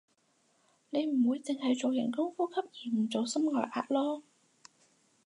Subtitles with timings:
[0.89, 4.23] 你唔會淨係做人工呼吸而唔做心外壓囉